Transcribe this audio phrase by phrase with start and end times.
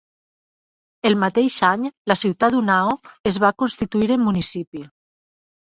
[1.09, 2.99] El mateix any, la ciutat d'Unnao
[3.33, 4.85] es va constituir en municipi.